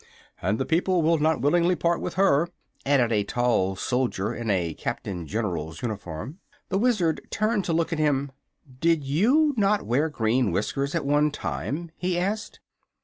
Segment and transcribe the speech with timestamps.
[0.41, 2.47] "And the people will not willingly part with her,"
[2.87, 6.39] added a tall soldier in a Captain General's uniform.
[6.69, 8.31] The Wizard turned to look at him.
[8.79, 12.59] "Did you not wear green whiskers at one time?" he asked.